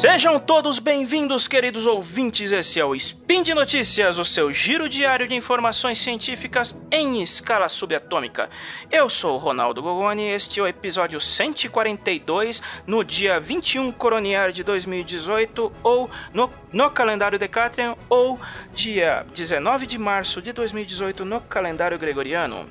[0.00, 2.52] Sejam todos bem-vindos, queridos ouvintes.
[2.52, 7.68] Esse é o Spin de Notícias, o seu giro diário de informações científicas em escala
[7.68, 8.48] subatômica.
[8.90, 14.54] Eu sou o Ronaldo Gogoni e este é o episódio 142, no dia 21 Coroniário
[14.54, 18.40] de 2018, ou no, no calendário Decatrian, ou
[18.72, 22.66] dia 19 de março de 2018 no calendário Gregoriano.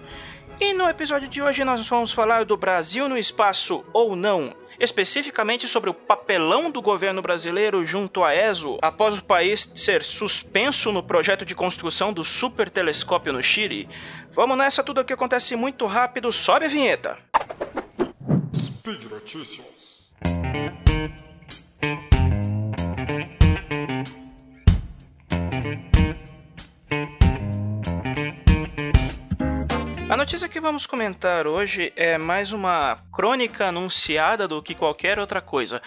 [0.59, 5.67] E no episódio de hoje nós vamos falar do Brasil no espaço ou não especificamente
[5.67, 11.03] sobre o papelão do governo brasileiro junto à ESO após o país ser suspenso no
[11.03, 13.89] projeto de construção do super telescópio no Chile.
[14.33, 17.17] Vamos nessa, tudo aqui acontece muito rápido, sobe a vinheta.
[18.55, 20.11] Speed Notícias.
[30.29, 35.81] Notícia que vamos comentar hoje é mais uma crônica anunciada do que qualquer outra coisa.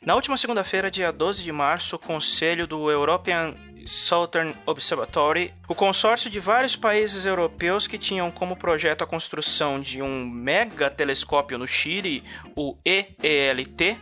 [0.00, 3.52] Na última segunda-feira, dia 12 de março, o Conselho do European
[3.86, 10.00] Southern Observatory, o consórcio de vários países europeus que tinham como projeto a construção de
[10.00, 12.22] um mega telescópio no Chile,
[12.54, 13.98] o EELT,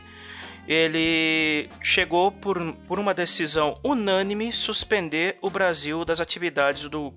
[0.66, 7.14] ele chegou por, por uma decisão unânime suspender o Brasil das atividades do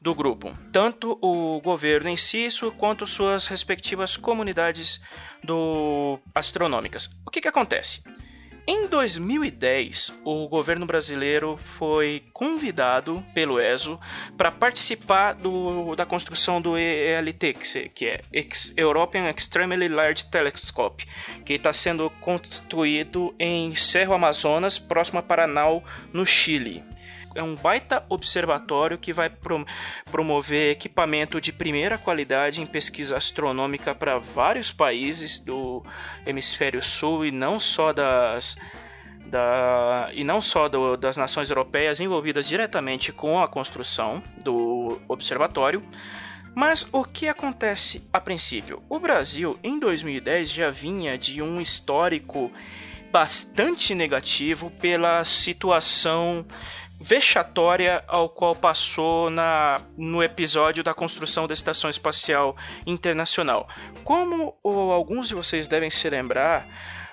[0.00, 2.48] do grupo, tanto o governo em si
[2.78, 5.00] quanto suas respectivas comunidades
[5.44, 7.10] do astronômicas.
[7.26, 8.02] O que, que acontece?
[8.66, 13.98] Em 2010, o governo brasileiro foi convidado pelo ESO
[14.38, 17.54] para participar do, da construção do ELT,
[17.94, 18.20] que é
[18.76, 21.06] European Extremely Large Telescope,
[21.44, 26.84] que está sendo construído em Cerro Amazonas, próximo a Paranal, no Chile
[27.34, 29.30] é um baita observatório que vai
[30.10, 35.84] promover equipamento de primeira qualidade em pesquisa astronômica para vários países do
[36.26, 38.56] hemisfério sul e não só das
[39.26, 45.82] da, e não só do, das nações europeias envolvidas diretamente com a construção do observatório.
[46.52, 48.82] Mas o que acontece a princípio?
[48.88, 52.50] O Brasil, em 2010, já vinha de um histórico
[53.12, 56.44] bastante negativo pela situação
[57.00, 62.56] vexatória ao qual passou na, no episódio da construção da Estação Espacial
[62.86, 63.68] Internacional.
[64.04, 66.68] Como alguns de vocês devem se lembrar,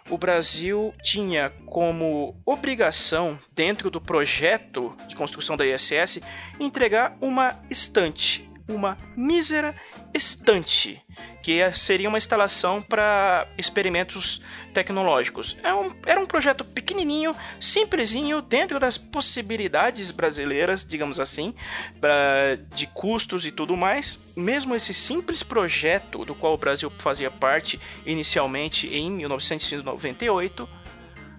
[0.10, 6.20] o Brasil tinha como obrigação, dentro do projeto de construção da ISS,
[6.60, 9.74] entregar uma estante uma mísera
[10.14, 11.02] estante,
[11.42, 14.42] que é, seria uma instalação para experimentos
[14.74, 15.56] tecnológicos.
[15.64, 21.54] É um, era um projeto pequenininho, simplesinho, dentro das possibilidades brasileiras, digamos assim,
[22.00, 24.20] pra, de custos e tudo mais.
[24.36, 30.68] Mesmo esse simples projeto, do qual o Brasil fazia parte inicialmente em 1998,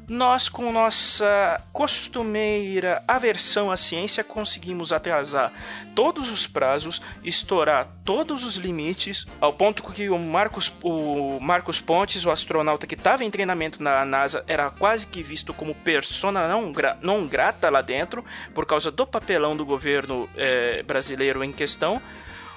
[0.08, 5.52] nós, com nossa costumeira aversão à ciência, conseguimos atrasar
[5.94, 12.24] todos os prazos, estourar todos os limites, ao ponto que o Marcos, o Marcos Pontes,
[12.24, 16.72] o astronauta que estava em treinamento na NASA, era quase que visto como persona não,
[17.02, 22.00] não grata lá dentro, por causa do papelão do governo é, brasileiro em questão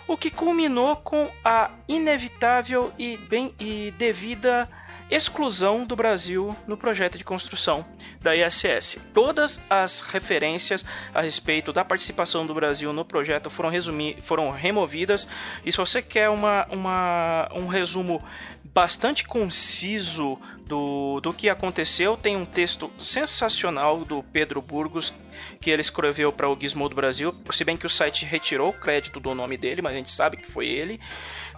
[0.08, 4.68] o que culminou com a inevitável e bem e devida
[5.12, 7.86] exclusão do Brasil no projeto de construção
[8.22, 8.98] da ISS.
[9.14, 13.72] Todas as referências a respeito da participação do Brasil no projeto foram,
[14.24, 15.28] foram removidas.
[15.66, 18.24] E se você quer uma, uma, um resumo
[18.64, 25.14] bastante conciso do, do que aconteceu, tem um texto sensacional do Pedro Burgos
[25.60, 29.20] que ele escreveu para o Gizmodo Brasil, se bem que o site retirou o crédito
[29.20, 31.00] do nome dele, mas a gente sabe que foi ele,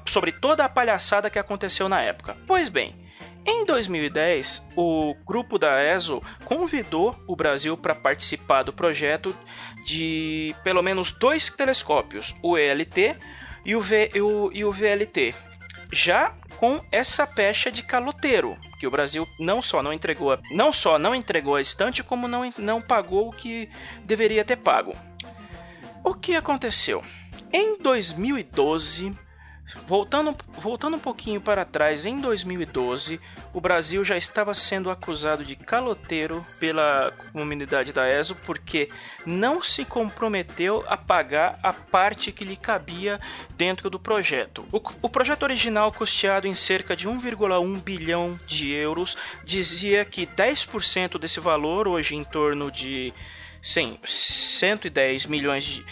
[0.08, 2.36] sobre toda a palhaçada que aconteceu na época.
[2.48, 2.96] Pois bem,
[3.46, 9.36] em 2010, o grupo da ESO convidou o Brasil para participar do projeto
[9.86, 13.18] de pelo menos dois telescópios, o ELT
[13.66, 15.34] e o, v, o, e o VLT,
[15.92, 20.98] já com essa pecha de caloteiro, que o Brasil não só não entregou, não só
[20.98, 23.70] não entregou a estante, como não, não pagou o que
[24.06, 24.94] deveria ter pago.
[26.04, 27.04] O que aconteceu?
[27.52, 29.14] Em 2012,
[29.88, 33.20] Voltando, voltando um pouquinho para trás, em 2012,
[33.54, 38.90] o Brasil já estava sendo acusado de caloteiro pela comunidade da ESO porque
[39.26, 43.20] não se comprometeu a pagar a parte que lhe cabia
[43.58, 44.66] dentro do projeto.
[44.72, 51.18] O, o projeto original, custeado em cerca de 1,1 bilhão de euros, dizia que 10%
[51.18, 53.14] desse valor, hoje em torno de
[53.64, 55.86] Sim, 110 milhões de.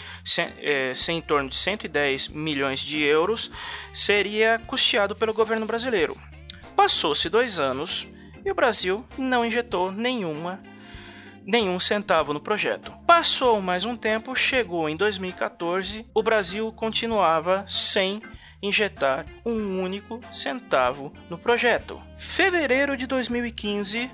[0.58, 3.50] É, em torno de 110 milhões de euros
[3.94, 6.14] seria custeado pelo governo brasileiro.
[6.76, 8.06] Passou-se dois anos
[8.44, 10.60] e o Brasil não injetou nenhuma
[11.44, 12.92] nenhum centavo no projeto.
[13.06, 18.22] Passou mais um tempo, chegou em 2014, o Brasil continuava sem
[18.62, 22.00] injetar um único centavo no projeto.
[22.16, 24.10] Fevereiro de 2015,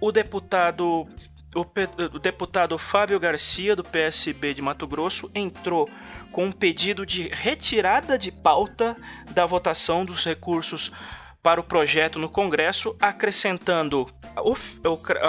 [0.00, 1.06] o deputado
[1.54, 5.88] o, deputado Fábio Garcia, do PSB de Mato Grosso, entrou
[6.30, 8.96] com um pedido de retirada de pauta
[9.32, 10.92] da votação dos recursos
[11.42, 14.08] para o projeto no Congresso, acrescentando,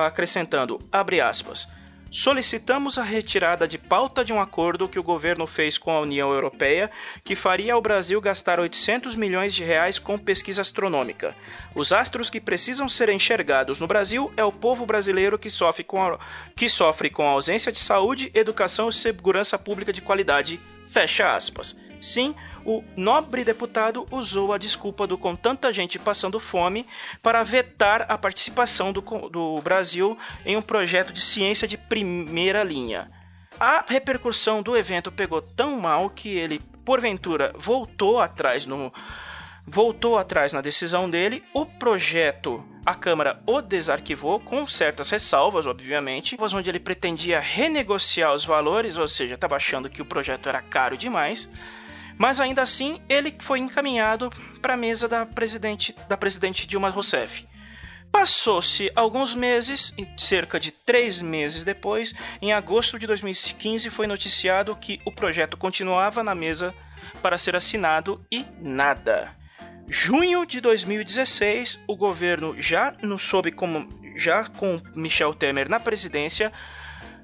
[0.05, 1.67] acrescentando abre aspas,
[2.11, 6.33] solicitamos a retirada de pauta de um acordo que o governo fez com a União
[6.33, 6.91] Europeia
[7.23, 11.33] que faria ao Brasil gastar 800 milhões de reais com pesquisa astronômica.
[11.73, 16.05] Os astros que precisam ser enxergados no Brasil é o povo brasileiro que sofre com
[16.05, 16.19] a,
[16.53, 20.59] que sofre com ausência de saúde, educação e segurança pública de qualidade.
[20.89, 21.79] Fecha aspas.
[22.01, 22.35] Sim,
[22.65, 26.85] o nobre deputado usou a desculpa do com tanta gente passando fome
[27.21, 33.11] para vetar a participação do, do Brasil em um projeto de ciência de primeira linha.
[33.59, 38.91] A repercussão do evento pegou tão mal que ele, porventura, voltou atrás no
[39.65, 41.43] voltou atrás na decisão dele.
[41.53, 48.43] O projeto, a Câmara o desarquivou, com certas ressalvas, obviamente, onde ele pretendia renegociar os
[48.43, 51.49] valores, ou seja, estava achando que o projeto era caro demais.
[52.21, 54.31] Mas ainda assim, ele foi encaminhado
[54.61, 57.47] para a mesa da presidente, da presidente Dilma Rousseff.
[58.11, 65.01] Passou-se alguns meses, cerca de três meses depois, em agosto de 2015, foi noticiado que
[65.03, 66.75] o projeto continuava na mesa
[67.23, 69.35] para ser assinado e nada.
[69.87, 76.53] Junho de 2016, o governo já não soube como já com Michel Temer na presidência,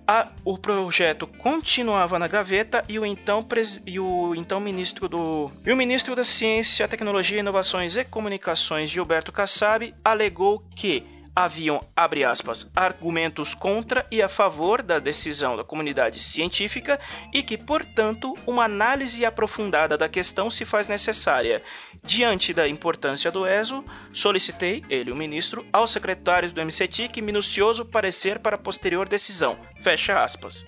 [0.07, 3.45] a, o projeto continuava na gaveta e o então,
[3.85, 9.31] e o então ministro do e o ministro da Ciência, Tecnologia, Inovações e Comunicações, Gilberto
[9.31, 11.03] Kassab, alegou que
[11.37, 16.99] haviam, abre aspas, argumentos contra e a favor da decisão da comunidade científica
[17.31, 21.61] e que, portanto, uma análise aprofundada da questão se faz necessária.
[22.03, 28.39] Diante da importância do ESO, solicitei, ele, o ministro, aos secretários do MCTIC minucioso parecer
[28.39, 29.59] para posterior decisão.
[29.83, 30.65] Fecha aspas.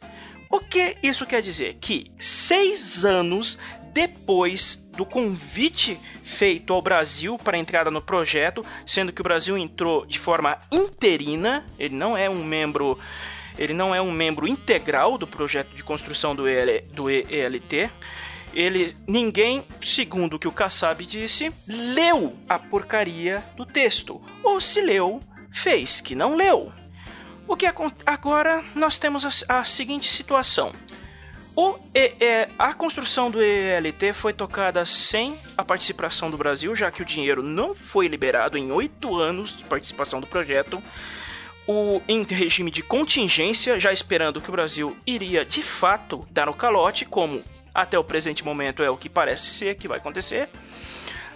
[0.51, 1.75] O que isso quer dizer?
[1.75, 3.57] Que seis anos
[3.93, 10.05] depois do convite feito ao Brasil para entrada no projeto, sendo que o Brasil entrou
[10.05, 12.99] de forma interina, ele não é um membro
[13.57, 17.91] ele não é um membro integral do projeto de construção do, EL, do ELT.
[18.53, 24.21] Ele, ninguém, segundo o que o Kassab disse, leu a porcaria do texto.
[24.41, 25.19] Ou se leu,
[25.51, 26.71] fez que não leu.
[27.45, 27.65] O que
[28.05, 30.71] agora nós temos a, a seguinte situação.
[31.61, 31.77] O,
[32.57, 37.43] a construção do ELT foi tocada sem a participação do Brasil, já que o dinheiro
[37.43, 40.81] não foi liberado em oito anos de participação do projeto.
[41.67, 46.53] O, em regime de contingência, já esperando que o Brasil iria de fato dar o
[46.53, 47.43] calote, como
[47.75, 50.47] até o presente momento é o que parece ser que vai acontecer.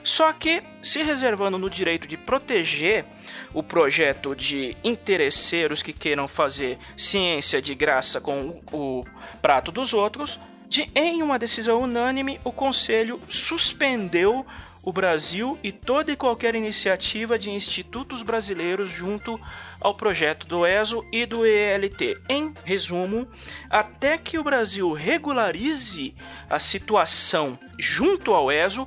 [0.03, 3.05] Só que se reservando no direito de proteger
[3.53, 9.05] o projeto de interesseiros que queiram fazer ciência de graça com o
[9.41, 14.45] prato dos outros, de, em uma decisão unânime, o Conselho suspendeu
[14.83, 19.39] o Brasil e toda e qualquer iniciativa de institutos brasileiros junto
[19.79, 22.17] ao projeto do ESO e do ELT.
[22.27, 23.25] Em resumo,
[23.69, 26.13] até que o Brasil regularize
[26.49, 28.85] a situação junto ao ESO,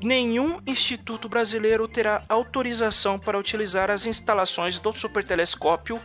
[0.00, 6.00] nenhum instituto brasileiro terá autorização para utilizar as instalações do supertelescópio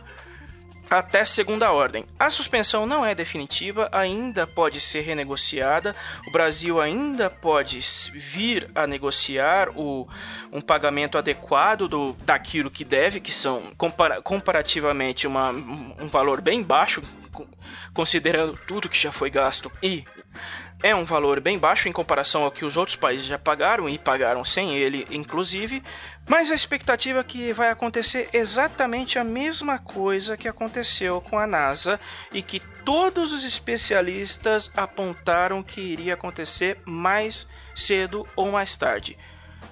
[0.90, 2.04] até segunda ordem.
[2.18, 5.94] A suspensão não é definitiva, ainda pode ser renegociada.
[6.26, 7.80] O Brasil ainda pode
[8.12, 10.06] vir a negociar o,
[10.52, 16.62] um pagamento adequado do, daquilo que deve, que são compara, comparativamente uma, um valor bem
[16.62, 17.02] baixo,
[17.94, 20.04] considerando tudo que já foi gasto e
[20.82, 23.98] é um valor bem baixo em comparação ao que os outros países já pagaram e
[23.98, 25.82] pagaram sem ele, inclusive,
[26.28, 31.46] mas a expectativa é que vai acontecer exatamente a mesma coisa que aconteceu com a
[31.46, 32.00] NASA
[32.32, 37.46] e que todos os especialistas apontaram que iria acontecer mais
[37.76, 39.16] cedo ou mais tarde.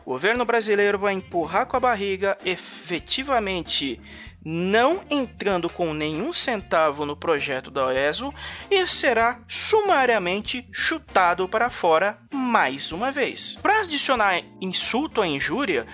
[0.04, 4.00] O governo brasileiro vai empurrar com a barriga efetivamente
[4.44, 8.32] não entrando com nenhum centavo no projeto da ESO
[8.70, 13.56] e será sumariamente chutado para fora mais uma vez.
[13.60, 15.86] Para adicionar insulto à injúria,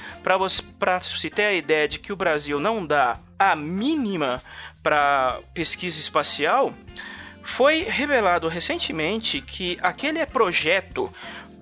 [0.78, 4.42] para se ter a ideia de que o Brasil não dá a mínima
[4.82, 6.72] para pesquisa espacial,
[7.46, 11.12] Foi revelado recentemente que aquele projeto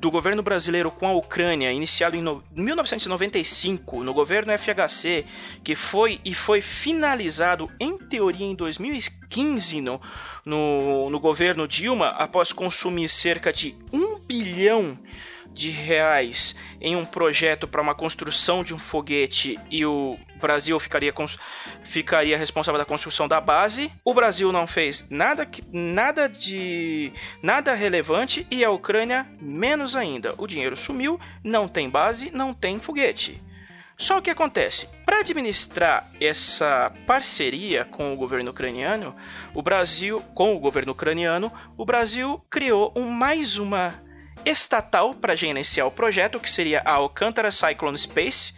[0.04, 2.22] do governo brasileiro com a Ucrânia, iniciado em
[2.54, 5.24] 1995 no governo FHC,
[5.64, 9.98] que foi e foi finalizado em teoria em 2015 no,
[10.44, 15.33] no, no governo Dilma, após consumir cerca de um bilhão de
[15.70, 21.12] reais em um projeto para uma construção de um foguete e o Brasil ficaria,
[21.82, 23.90] ficaria responsável da construção da base.
[24.04, 30.34] O Brasil não fez nada, nada de nada relevante e a Ucrânia menos ainda.
[30.36, 33.40] O dinheiro sumiu, não tem base, não tem foguete.
[33.96, 34.88] Só o que acontece?
[35.06, 39.14] Para administrar essa parceria com o governo ucraniano,
[39.54, 43.94] o Brasil, com o governo ucraniano, o Brasil criou um, mais uma
[44.44, 48.54] estatal para gerenciar o projeto, que seria a Alcântara Cyclone Space,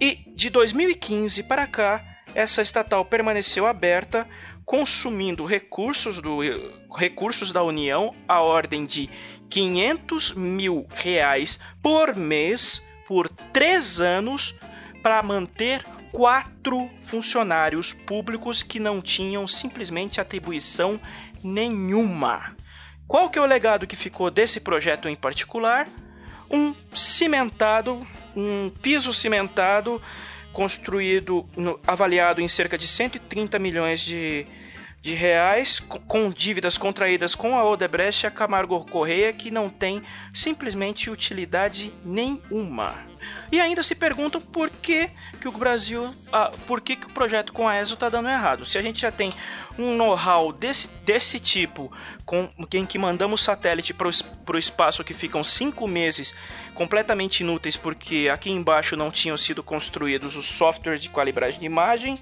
[0.00, 2.04] e de 2015 para cá,
[2.34, 4.28] essa estatal permaneceu aberta,
[4.64, 6.40] consumindo recursos, do,
[6.94, 9.08] recursos da União a ordem de
[9.48, 14.54] 500 mil reais por mês por três anos
[15.02, 21.00] para manter quatro funcionários públicos que não tinham simplesmente atribuição
[21.42, 22.54] nenhuma.
[23.08, 25.88] Qual que é o legado que ficou desse projeto em particular?
[26.50, 30.00] Um cimentado, um piso cimentado
[30.52, 34.46] construído, no, avaliado em cerca de 130 milhões de,
[35.00, 40.02] de reais, com dívidas contraídas com a Odebrecht e a Camargo Correia, que não tem
[40.34, 43.08] simplesmente utilidade nenhuma.
[43.50, 45.08] E ainda se perguntam por que,
[45.40, 48.64] que o Brasil, ah, por que, que o projeto com a ESO está dando errado.
[48.64, 49.32] Se a gente já tem
[49.78, 51.90] um know-how desse, desse tipo,
[52.24, 56.34] com, em que mandamos satélite para o espaço que ficam cinco meses
[56.74, 62.18] completamente inúteis porque aqui embaixo não tinham sido construídos os softwares de calibragem de imagem,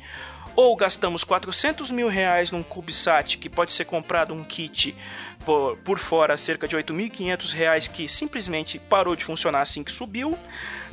[0.57, 4.97] ou gastamos 400 mil reais num CubeSat que pode ser comprado um kit
[5.45, 10.37] por, por fora cerca de 8.500 reais que simplesmente parou de funcionar assim que subiu.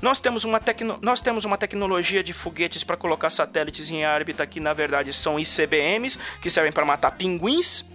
[0.01, 4.46] Nós temos uma, tecno, nós temos uma tecnologia de foguetes para colocar satélites em órbita
[4.46, 7.86] que na verdade são ICBMs que servem para matar pinguins.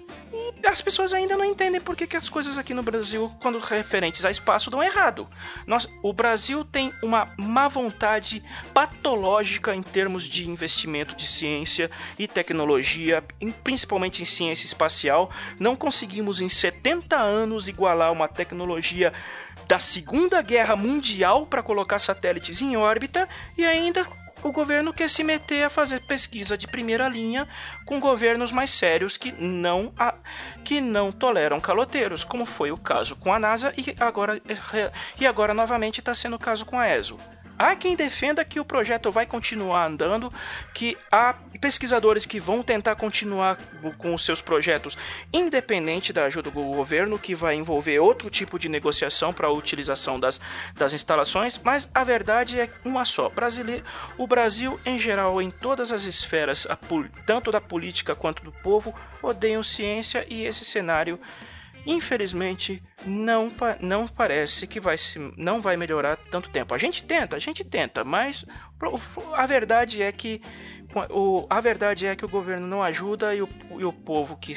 [0.66, 4.24] As pessoas ainda não entendem por que, que as coisas aqui no Brasil, quando referentes
[4.24, 5.26] a espaço, dão errado.
[5.66, 8.42] Nós, o Brasil tem uma má vontade
[8.74, 13.24] patológica em termos de investimento de ciência e tecnologia,
[13.62, 15.30] principalmente em ciência espacial.
[15.58, 19.12] Não conseguimos em 70 anos igualar uma tecnologia
[19.66, 24.06] da Segunda Guerra Mundial para colocar satélites em órbita e ainda
[24.42, 27.48] o governo quer se meter a fazer pesquisa de primeira linha
[27.84, 30.14] com governos mais sérios que não, a,
[30.64, 34.40] que não toleram caloteiros, como foi o caso com a NASA e agora,
[35.18, 37.16] e agora novamente está sendo o caso com a ESO.
[37.58, 40.32] Há quem defenda que o projeto vai continuar andando,
[40.72, 43.58] que há pesquisadores que vão tentar continuar
[43.96, 44.96] com os seus projetos
[45.32, 50.20] independente da ajuda do governo, que vai envolver outro tipo de negociação para a utilização
[50.20, 50.40] das,
[50.74, 53.28] das instalações, mas a verdade é uma só.
[53.28, 53.84] Brasileiro,
[54.16, 56.66] o Brasil, em geral, em todas as esferas,
[57.26, 61.18] tanto da política quanto do povo, odeiam ciência e esse cenário
[61.86, 66.74] infelizmente não, não parece que vai se, não vai melhorar tanto tempo.
[66.74, 68.44] A gente tenta, a gente tenta, mas
[69.34, 70.40] a verdade é que
[71.10, 74.56] o, a verdade é que o governo não ajuda e o, e o povo que,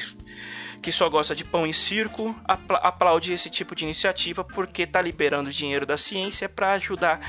[0.80, 5.50] que só gosta de pão e circo aplaude esse tipo de iniciativa porque está liberando
[5.50, 7.20] dinheiro da ciência para ajudar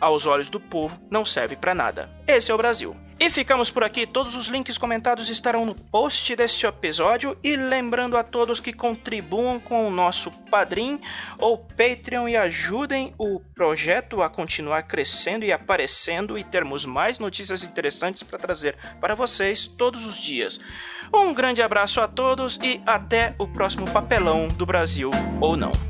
[0.00, 2.10] aos olhos do povo não serve para nada.
[2.26, 2.96] Esse é o Brasil.
[3.22, 4.06] E ficamos por aqui.
[4.06, 7.36] Todos os links comentados estarão no post deste episódio.
[7.44, 10.98] E lembrando a todos que contribuam com o nosso Padrim
[11.38, 17.62] ou Patreon e ajudem o projeto a continuar crescendo e aparecendo e termos mais notícias
[17.62, 20.58] interessantes para trazer para vocês todos os dias.
[21.12, 25.10] Um grande abraço a todos e até o próximo papelão do Brasil
[25.42, 25.89] ou não.